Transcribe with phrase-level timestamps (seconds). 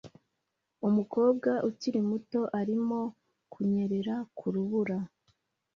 [0.87, 2.99] Umukobwa ukiri muto arimo
[3.51, 4.97] kunyerera ku rubura